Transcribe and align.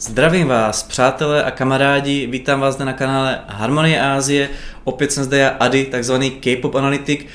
Zdravím 0.00 0.48
vás, 0.48 0.82
přátelé 0.82 1.44
a 1.44 1.50
kamarádi, 1.50 2.26
vítám 2.26 2.60
vás 2.60 2.74
zde 2.74 2.84
na 2.84 2.92
kanále 2.92 3.40
Harmonie 3.46 4.00
Ázie, 4.00 4.48
opět 4.84 5.12
jsem 5.12 5.24
zde 5.24 5.38
já 5.38 5.48
Ady, 5.48 5.84
takzvaný 5.84 6.30
K-pop 6.30 6.74
analytik. 6.74 7.26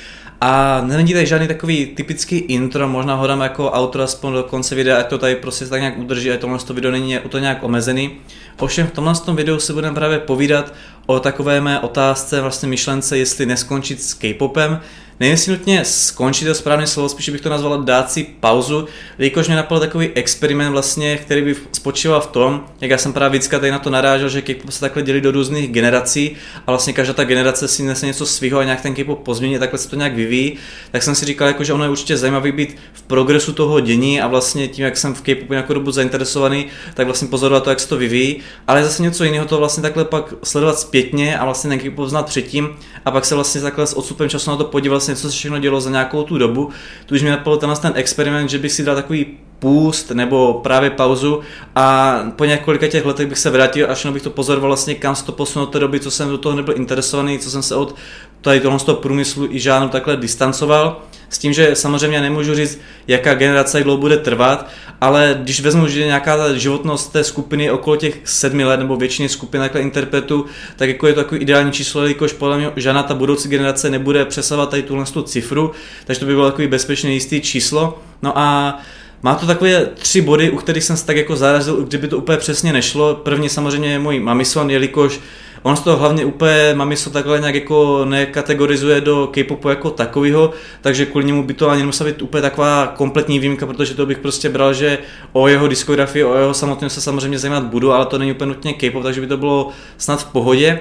A 0.42 0.82
není 0.82 1.13
tady 1.13 1.26
žádný 1.26 1.47
takový 1.47 1.86
typický 1.86 2.38
intro, 2.38 2.88
možná 2.88 3.16
ho 3.16 3.28
dám 3.28 3.42
jako 3.42 3.71
autor 3.71 4.02
aspoň 4.02 4.34
do 4.34 4.44
konce 4.44 4.76
videa, 4.76 4.97
ať 4.97 5.08
to 5.08 5.18
tady 5.18 5.36
prostě 5.36 5.66
tak 5.66 5.79
nějak 5.79 5.97
udrží, 5.97 6.32
ať 6.32 6.39
tohle 6.39 6.60
to 6.60 6.74
video 6.74 6.92
není 6.92 7.20
to 7.29 7.39
nějak 7.39 7.63
omezený. 7.63 8.12
Ovšem 8.60 8.88
v 8.88 8.91
tomhle 8.91 9.16
tom 9.16 9.36
videu 9.36 9.59
si 9.59 9.73
budeme 9.73 9.96
právě 9.96 10.20
povídat 10.20 10.73
o 11.05 11.20
takové 11.20 11.62
mé 11.62 11.80
otázce, 11.80 12.41
vlastně 12.41 12.70
myšlence, 12.70 13.18
jestli 13.18 13.46
neskončit 13.46 14.04
s 14.04 14.14
K-popem, 14.14 14.80
Nevím, 15.22 15.32
jestli 15.32 15.52
nutně 15.52 15.86
skončit 15.86 16.46
to 16.46 16.56
správné 16.56 16.88
slovo, 16.88 17.10
spíš 17.10 17.30
bych 17.30 17.42
to 17.42 17.50
nazval 17.50 17.84
dát 17.84 18.12
si 18.12 18.24
pauzu, 18.40 18.88
jelikož 19.18 19.48
mě 19.48 19.56
napadl 19.56 19.82
takový 19.82 20.10
experiment 20.16 20.71
vlastně, 20.71 21.18
který 21.18 21.42
by 21.42 21.56
spočíval 21.71 22.21
v 22.21 22.28
tom, 22.28 22.66
jak 22.82 22.92
já 22.92 22.98
jsem 22.98 23.14
právě 23.14 23.30
vždycky 23.39 23.56
tady 23.56 23.71
na 23.71 23.80
to 23.80 23.89
narážel, 23.89 24.30
že 24.30 24.42
K-pop 24.42 24.71
se 24.71 24.79
takhle 24.79 25.04
dělí 25.04 25.21
do 25.21 25.32
různých 25.32 25.71
generací 25.71 26.36
a 26.68 26.71
vlastně 26.71 26.93
každá 26.93 27.14
ta 27.14 27.24
generace 27.24 27.68
si 27.68 27.84
nese 27.84 28.06
něco 28.06 28.26
svého 28.26 28.60
a 28.60 28.64
nějak 28.64 28.82
ten 28.82 28.93
K-pop 28.93 29.24
pozmění, 29.24 29.60
takhle 29.60 29.79
se 29.79 29.89
to 29.89 29.96
nějak 29.96 30.15
vyvíjí, 30.15 30.57
tak 30.92 31.04
jsem 31.04 31.15
si 31.15 31.26
říkal, 31.26 31.48
jako, 31.48 31.64
že 31.64 31.74
ono 31.74 31.84
je 31.84 31.90
určitě 31.90 32.17
zajímavý 32.17 32.52
být 32.52 32.78
v 32.94 33.02
progresu 33.02 33.53
toho 33.53 33.80
dění 33.80 34.22
a 34.22 34.28
vlastně 34.28 34.67
tím, 34.67 34.86
jak 34.86 34.98
jsem 34.98 35.14
v 35.14 35.22
K-popu 35.22 35.53
nějakou 35.53 35.73
dobu 35.73 35.92
zainteresovaný, 35.92 36.66
tak 36.94 37.06
vlastně 37.06 37.28
pozorovat 37.28 37.64
to, 37.64 37.70
jak 37.70 37.80
se 37.80 37.88
to 37.88 37.98
vyvíjí, 37.98 38.40
ale 38.67 38.84
zase 38.84 39.03
něco 39.03 39.23
jiného 39.23 39.45
to 39.45 39.58
vlastně 39.58 39.81
takhle 39.81 40.06
pak 40.06 40.34
sledovat 40.44 40.80
zpětně 40.80 41.38
a 41.38 41.45
vlastně 41.45 41.70
ten 41.70 41.80
K-pop 41.80 42.09
předtím 42.23 42.70
a 43.06 43.12
pak 43.12 43.26
se 43.26 43.36
vlastně 43.36 43.62
takhle 43.62 43.88
s 43.88 43.98
odstupem 43.98 44.30
času 44.30 44.52
na 44.52 44.58
to 44.58 44.64
podíval 44.64 44.94
vlastně, 44.94 45.11
co 45.16 45.22
se 45.22 45.38
všechno 45.38 45.59
dělo 45.59 45.81
za 45.81 45.89
nějakou 45.89 46.23
tu 46.23 46.38
dobu. 46.38 46.70
Tu 47.06 47.16
už 47.16 47.22
mě 47.22 47.31
napadl 47.31 47.58
ten, 47.58 47.73
ten 47.81 47.94
experiment, 47.95 48.50
že 48.50 48.58
bych 48.58 48.72
si 48.72 48.83
dal 48.83 48.95
takový 48.95 49.25
půst 49.59 50.11
nebo 50.11 50.53
právě 50.53 50.89
pauzu 50.89 51.39
a 51.75 52.17
po 52.36 52.45
několika 52.45 52.88
těch 52.88 53.06
letech 53.06 53.28
bych 53.28 53.38
se 53.38 53.50
vrátil, 53.50 53.92
až 53.92 54.06
bych 54.06 54.22
to 54.22 54.30
pozoroval 54.30 54.70
vlastně, 54.70 54.95
kam 54.95 55.16
se 55.16 55.25
to 55.25 55.31
posunulo 55.31 55.72
té 55.72 55.80
doby, 55.80 56.00
co 56.00 56.11
jsem 56.11 56.30
do 56.30 56.38
toho 56.38 56.56
nebyl 56.56 56.73
interesovaný, 56.78 57.39
co 57.39 57.52
jsem 57.52 57.64
se 57.64 57.76
od 57.76 57.95
tady 58.42 58.59
toho, 58.59 58.80
z 58.80 58.84
toho 58.84 58.98
průmyslu 58.98 59.48
i 59.50 59.59
žádnou 59.59 59.89
takhle 59.89 60.17
distancoval. 60.17 61.02
S 61.32 61.38
tím, 61.38 61.54
že 61.54 61.76
samozřejmě 61.76 62.22
nemůžu 62.22 62.56
říct, 62.56 62.82
jaká 63.08 63.34
generace 63.34 63.78
jak 63.78 63.84
dlouho 63.84 63.98
bude 63.98 64.18
trvat, 64.18 64.70
ale 65.02 65.40
když 65.44 65.62
vezmu, 65.62 65.88
že 65.88 66.06
nějaká 66.06 66.38
ta 66.38 66.54
životnost 66.54 67.12
té 67.12 67.23
skupiny 67.23 67.72
okolo 67.72 67.96
těch 67.96 68.20
sedmi 68.23 68.64
let, 68.64 68.78
nebo 68.80 68.96
většiny 68.96 69.30
skupin 69.30 69.62
takhle 69.62 69.82
interpretu, 69.82 70.46
tak 70.76 70.90
jako 70.90 71.08
je 71.08 71.14
to 71.14 71.23
takový 71.23 71.42
ideální 71.42 71.72
číslo, 71.72 72.02
jelikož 72.02 72.34
podle 72.34 72.58
mě 72.58 72.72
žádná 72.76 73.04
ta 73.04 73.14
budoucí 73.14 73.50
generace 73.50 73.90
nebude 73.90 74.26
přesahovat 74.26 74.70
tady 74.70 74.84
tuhle 74.84 75.06
tu 75.06 75.22
cifru, 75.22 75.72
takže 76.06 76.20
to 76.20 76.26
by 76.26 76.34
bylo 76.34 76.52
takový 76.52 76.68
bezpečně 76.68 77.14
jistý 77.14 77.42
číslo. 77.42 78.00
No 78.22 78.38
a 78.38 78.80
má 79.22 79.36
to 79.36 79.48
takové 79.48 79.86
tři 79.86 80.22
body, 80.22 80.50
u 80.50 80.58
kterých 80.58 80.84
jsem 80.84 80.98
se 80.98 81.06
tak 81.06 81.18
jako 81.18 81.36
zarazil, 81.36 81.84
kdyby 81.84 82.08
to 82.08 82.18
úplně 82.18 82.38
přesně 82.38 82.73
nešlo. 82.73 83.16
První 83.16 83.50
samozřejmě 83.50 83.92
je 83.92 84.00
můj 84.00 84.20
mamison, 84.20 84.70
jelikož 84.70 85.20
On 85.64 85.76
z 85.76 85.81
toho 85.81 85.98
hlavně 85.98 86.26
úplně 86.26 86.72
Mamiso 86.73 87.09
takhle 87.09 87.40
nějak 87.40 87.56
jako 87.56 88.06
nekategorizuje 88.06 89.02
do 89.02 89.30
K-popu 89.31 89.70
jako 89.70 89.90
takového, 89.90 90.52
takže 90.81 91.06
kvůli 91.06 91.26
němu 91.26 91.44
by 91.44 91.54
to 91.54 91.70
ani 91.70 91.81
nemusela 91.81 92.09
být 92.09 92.22
úplně 92.22 92.42
taková 92.42 92.88
kompletní 92.88 93.40
výjimka, 93.40 93.66
protože 93.66 93.94
to 93.94 94.06
bych 94.06 94.17
prostě 94.17 94.50
bral, 94.50 94.73
že 94.73 94.98
o 95.34 95.48
jeho 95.48 95.67
diskografii, 95.67 96.23
o 96.23 96.36
jeho 96.36 96.54
samotném 96.54 96.89
se 96.89 97.02
samozřejmě 97.02 97.39
zajímat 97.39 97.64
budu, 97.64 97.92
ale 97.92 98.06
to 98.06 98.17
není 98.17 98.32
úplně 98.32 98.48
nutně 98.48 98.73
K-pop, 98.73 99.04
takže 99.04 99.22
by 99.22 99.28
to 99.28 99.38
bylo 99.38 99.70
snad 99.98 100.22
v 100.22 100.32
pohodě. 100.32 100.80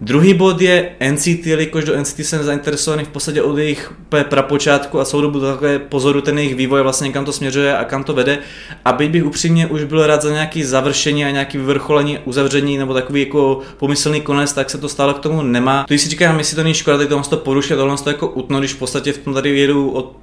Druhý 0.00 0.34
bod 0.34 0.60
je 0.60 0.90
NCT, 1.10 1.46
jelikož 1.46 1.84
do 1.84 2.00
NCT 2.00 2.20
jsem 2.20 2.44
zainteresovaný 2.44 3.04
v 3.04 3.08
podstatě 3.08 3.42
od 3.42 3.58
jejich 3.58 3.92
prapočátku 4.28 5.00
a 5.00 5.04
celou 5.04 5.22
dobu 5.22 5.40
takové 5.40 5.78
pozoru 5.78 6.20
ten 6.20 6.38
jejich 6.38 6.54
vývoj 6.54 6.82
vlastně 6.82 7.12
kam 7.12 7.24
to 7.24 7.32
směřuje 7.32 7.76
a 7.76 7.84
kam 7.84 8.04
to 8.04 8.14
vede. 8.14 8.38
A 8.84 8.92
byť 8.92 9.10
bych 9.10 9.24
upřímně 9.24 9.66
už 9.66 9.84
byl 9.84 10.06
rád 10.06 10.22
za 10.22 10.32
nějaký 10.32 10.64
završení 10.64 11.24
a 11.24 11.30
nějaký 11.30 11.58
vyvrcholení, 11.58 12.18
uzavření 12.24 12.78
nebo 12.78 12.94
takový 12.94 13.20
jako 13.20 13.60
pomyslný 13.76 14.20
konec, 14.20 14.52
tak 14.52 14.70
se 14.70 14.78
to 14.78 14.88
stále 14.88 15.14
k 15.14 15.18
tomu 15.18 15.42
nemá. 15.42 15.84
To 15.88 15.94
si 15.94 16.08
říkám, 16.08 16.38
jestli 16.38 16.56
to 16.56 16.62
není 16.62 16.74
škoda, 16.74 16.98
tak 16.98 17.08
to 17.28 17.36
porušit, 17.36 17.76
tohle 17.76 17.96
to 17.96 18.10
jako 18.10 18.28
utno, 18.28 18.58
když 18.58 18.72
v 18.72 18.78
podstatě 18.78 19.12
v 19.12 19.18
tom 19.18 19.34
tady 19.34 19.58
jedu 19.58 19.90
od 19.90 20.16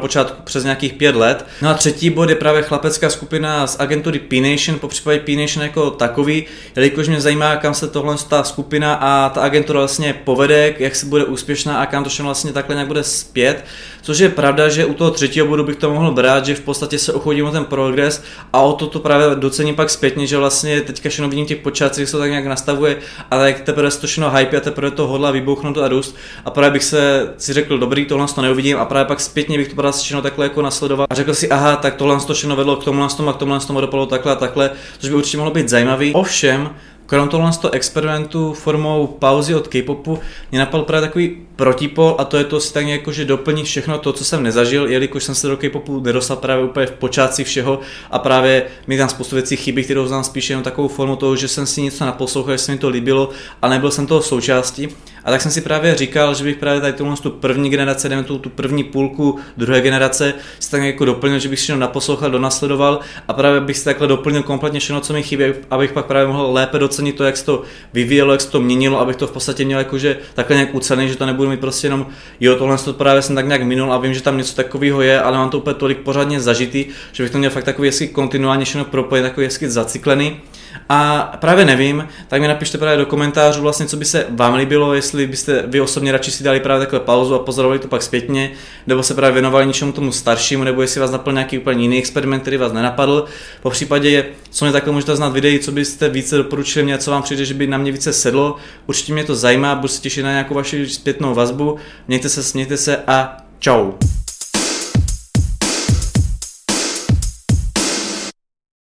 počátku 0.00 0.42
přes 0.44 0.64
nějakých 0.64 0.92
pět 0.92 1.16
let. 1.16 1.46
No 1.62 1.68
a 1.68 1.74
třetí 1.74 2.10
bod 2.10 2.30
je 2.30 2.36
právě 2.36 2.62
chlapecká 2.62 3.10
skupina 3.10 3.66
z 3.66 3.80
agentury 3.80 4.18
P-Nation, 4.18 4.78
po 4.78 4.88
případě 4.88 5.18
P-Nation 5.18 5.62
jako 5.62 5.90
takový, 5.90 6.44
jelikož 6.76 7.08
mě 7.08 7.20
zajímá, 7.20 7.56
kam 7.56 7.74
se 7.74 7.88
tohle 7.88 8.16
ta 8.28 8.44
skupina 8.44 8.94
a 8.94 9.17
ta 9.28 9.40
agentura 9.40 9.78
vlastně 9.78 10.12
povede, 10.24 10.74
jak 10.78 10.96
se 10.96 11.06
bude 11.06 11.24
úspěšná 11.24 11.78
a 11.80 11.86
kam 11.86 12.04
to 12.04 12.10
všechno 12.10 12.24
vlastně 12.24 12.52
takhle 12.52 12.74
nějak 12.74 12.88
bude 12.88 13.02
zpět. 13.02 13.64
Což 14.02 14.18
je 14.18 14.28
pravda, 14.28 14.68
že 14.68 14.84
u 14.84 14.94
toho 14.94 15.10
třetího 15.10 15.46
bodu 15.46 15.64
bych 15.64 15.76
to 15.76 15.94
mohl 15.94 16.10
brát, 16.10 16.46
že 16.46 16.54
v 16.54 16.60
podstatě 16.60 16.98
se 16.98 17.12
ochodím 17.12 17.46
o 17.46 17.50
ten 17.50 17.64
progres 17.64 18.22
a 18.52 18.60
o 18.60 18.72
to 18.72 18.86
to 18.86 18.98
právě 18.98 19.26
docením 19.34 19.74
pak 19.74 19.90
zpětně, 19.90 20.26
že 20.26 20.36
vlastně 20.36 20.80
teďka 20.80 21.08
všechno 21.08 21.28
vidím 21.28 21.46
těch 21.46 21.58
počátcích, 21.58 22.06
se 22.06 22.12
to 22.12 22.18
tak 22.18 22.30
nějak 22.30 22.46
nastavuje, 22.46 22.96
ale 23.30 23.46
jak 23.46 23.60
teprve 23.60 23.90
to 23.90 24.06
všechno 24.06 24.30
hype 24.30 24.56
a 24.56 24.60
teprve 24.60 24.90
to 24.90 25.06
hodla 25.06 25.30
vybouchnout 25.30 25.78
a 25.78 25.88
růst 25.88 26.16
a 26.44 26.50
právě 26.50 26.70
bych 26.70 26.84
se 26.84 27.32
si 27.38 27.52
řekl, 27.52 27.78
dobrý, 27.78 28.04
tohle 28.04 28.26
to 28.34 28.42
neuvidím 28.42 28.76
a 28.76 28.84
právě 28.84 29.04
pak 29.04 29.20
zpětně 29.20 29.58
bych 29.58 29.68
to 29.68 29.74
právě 29.74 29.92
všechno 29.92 30.22
takhle 30.22 30.46
jako 30.46 30.62
nasledoval 30.62 31.06
a 31.10 31.14
řekl 31.14 31.34
si, 31.34 31.48
aha, 31.48 31.76
tak 31.76 31.94
tohle 31.94 32.20
to 32.26 32.34
všechno 32.34 32.56
vedlo 32.56 32.76
k 32.76 32.84
tomu 32.84 33.04
a 33.04 33.08
k 33.08 33.16
tomu, 33.16 33.54
a 33.54 33.60
k 33.60 33.66
tomu 33.66 33.80
dopadlo 33.80 34.06
takhle 34.06 34.32
a 34.32 34.36
takhle, 34.36 34.70
což 34.98 35.10
by 35.10 35.16
určitě 35.16 35.36
mohlo 35.36 35.52
být 35.52 35.68
zajímavý. 35.68 36.14
Ovšem, 36.14 36.70
krom 37.08 37.28
tohle 37.28 37.52
z 37.52 37.58
toho 37.58 37.74
experimentu 37.74 38.52
formou 38.52 39.06
pauzy 39.06 39.54
od 39.54 39.68
K-popu 39.68 40.18
mě 40.50 40.58
napadl 40.58 40.84
právě 40.84 41.08
takový 41.08 41.36
protipol 41.56 42.16
a 42.18 42.24
to 42.24 42.36
je 42.36 42.44
to 42.44 42.60
tak 42.60 42.86
jako, 42.86 43.12
že 43.12 43.24
doplní 43.24 43.64
všechno 43.64 43.98
to, 43.98 44.12
co 44.12 44.24
jsem 44.24 44.42
nezažil, 44.42 44.86
jelikož 44.86 45.24
jsem 45.24 45.34
se 45.34 45.48
do 45.48 45.56
K-popu 45.56 46.00
nedostal 46.00 46.36
právě 46.36 46.64
úplně 46.64 46.86
v 46.86 46.92
počátci 46.92 47.44
všeho 47.44 47.80
a 48.10 48.18
právě 48.18 48.66
mi 48.86 48.98
tam 48.98 49.08
spoustu 49.08 49.36
věcí 49.36 49.56
chybí, 49.56 49.84
kterou 49.84 50.06
znám 50.06 50.24
spíše 50.24 50.52
jenom 50.52 50.64
takovou 50.64 50.88
formu 50.88 51.16
toho, 51.16 51.36
že 51.36 51.48
jsem 51.48 51.66
si 51.66 51.82
něco 51.82 52.06
naposlouchal, 52.06 52.54
že 52.54 52.58
se 52.58 52.72
mi 52.72 52.78
to 52.78 52.88
líbilo 52.88 53.30
a 53.62 53.68
nebyl 53.68 53.90
jsem 53.90 54.06
toho 54.06 54.22
součástí. 54.22 54.88
A 55.28 55.30
tak 55.30 55.42
jsem 55.42 55.52
si 55.52 55.60
právě 55.60 55.94
říkal, 55.94 56.34
že 56.34 56.44
bych 56.44 56.56
právě 56.56 56.80
tady 56.80 56.92
tuhle 56.92 57.16
tu 57.16 57.30
první 57.30 57.70
generace, 57.70 58.08
jdeme 58.08 58.24
tu, 58.24 58.38
tu 58.38 58.50
první 58.50 58.84
půlku 58.84 59.38
druhé 59.56 59.80
generace, 59.80 60.34
si 60.60 60.70
tak 60.70 60.82
jako 60.82 61.04
doplnil, 61.04 61.38
že 61.38 61.48
bych 61.48 61.60
si 61.60 61.66
to 61.66 61.76
naposlouchal, 61.76 62.30
donasledoval 62.30 63.00
a 63.28 63.32
právě 63.32 63.60
bych 63.60 63.78
si 63.78 63.84
takhle 63.84 64.06
doplnil 64.06 64.42
kompletně 64.42 64.80
všechno, 64.80 65.00
co 65.00 65.12
mi 65.12 65.22
chybí, 65.22 65.44
abych 65.70 65.92
pak 65.92 66.06
právě 66.06 66.26
mohl 66.26 66.52
lépe 66.52 66.78
docenit 66.78 67.16
to, 67.16 67.24
jak 67.24 67.36
se 67.36 67.44
to 67.44 67.62
vyvíjelo, 67.92 68.32
jak 68.32 68.40
se 68.40 68.50
to 68.50 68.60
měnilo, 68.60 69.00
abych 69.00 69.16
to 69.16 69.26
v 69.26 69.32
podstatě 69.32 69.64
měl 69.64 69.78
jakože 69.78 70.16
takhle 70.34 70.56
nějak 70.56 70.74
ucený, 70.74 71.08
že 71.08 71.16
to 71.16 71.26
nebudu 71.26 71.50
mít 71.50 71.60
prostě 71.60 71.86
jenom, 71.86 72.06
jo, 72.40 72.56
tohle 72.56 72.78
to 72.78 72.92
právě 72.92 73.22
jsem 73.22 73.36
tak 73.36 73.46
nějak 73.46 73.62
minul 73.62 73.92
a 73.92 73.98
vím, 73.98 74.14
že 74.14 74.22
tam 74.22 74.38
něco 74.38 74.54
takového 74.54 75.02
je, 75.02 75.20
ale 75.20 75.38
mám 75.38 75.50
to 75.50 75.58
úplně 75.58 75.74
tolik 75.74 75.98
pořádně 75.98 76.40
zažitý, 76.40 76.84
že 77.12 77.22
bych 77.22 77.32
to 77.32 77.38
měl 77.38 77.50
fakt 77.50 77.64
takový 77.64 77.88
hezky 77.88 78.08
kontinuálně 78.08 78.64
všechno 78.64 78.84
propojen, 78.84 79.24
takový 79.24 79.46
hezky 79.46 79.70
zacyklený. 79.70 80.40
A 80.88 81.32
právě 81.40 81.64
nevím, 81.64 82.08
tak 82.28 82.40
mi 82.40 82.48
napište 82.48 82.78
právě 82.78 82.98
do 82.98 83.06
komentářů 83.06 83.62
vlastně, 83.62 83.86
co 83.86 83.96
by 83.96 84.04
se 84.04 84.26
vám 84.30 84.54
líbilo, 84.54 84.94
jestli 85.22 85.30
byste 85.30 85.62
vy 85.66 85.80
osobně 85.80 86.12
radši 86.12 86.30
si 86.30 86.44
dali 86.44 86.60
právě 86.60 86.80
takhle 86.80 87.00
pauzu 87.00 87.34
a 87.34 87.38
pozorovali 87.38 87.78
to 87.78 87.88
pak 87.88 88.02
zpětně, 88.02 88.50
nebo 88.86 89.02
se 89.02 89.14
právě 89.14 89.32
věnovali 89.32 89.66
něčemu 89.66 89.92
tomu 89.92 90.12
staršímu, 90.12 90.64
nebo 90.64 90.82
jestli 90.82 91.00
vás 91.00 91.10
naplnil 91.10 91.34
nějaký 91.34 91.58
úplně 91.58 91.82
jiný 91.82 91.98
experiment, 91.98 92.42
který 92.42 92.56
vás 92.56 92.72
nenapadl. 92.72 93.24
Po 93.62 93.70
případě, 93.70 94.26
co 94.50 94.64
mě 94.64 94.72
takhle 94.72 94.92
můžete 94.92 95.16
znát 95.16 95.32
videí, 95.32 95.58
co 95.58 95.72
byste 95.72 96.08
více 96.08 96.36
doporučili 96.36 96.84
mě, 96.84 96.98
co 96.98 97.10
vám 97.10 97.22
přijde, 97.22 97.44
že 97.44 97.54
by 97.54 97.66
na 97.66 97.78
mě 97.78 97.92
více 97.92 98.12
sedlo. 98.12 98.56
Určitě 98.86 99.12
mě 99.12 99.24
to 99.24 99.34
zajímá, 99.34 99.74
budu 99.74 99.88
se 99.88 100.00
těšit 100.00 100.24
na 100.24 100.30
nějakou 100.30 100.54
vaši 100.54 100.88
zpětnou 100.88 101.34
vazbu. 101.34 101.76
Mějte 102.08 102.28
se, 102.28 102.42
smějte 102.42 102.76
se 102.76 102.96
a 103.06 103.36
čau. 103.58 103.92